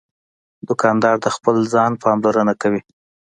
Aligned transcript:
دوکاندار 0.67 1.15
د 1.21 1.27
خپل 1.35 1.55
ځان 1.73 1.91
پاملرنه 2.03 2.53
کوي. 2.61 2.81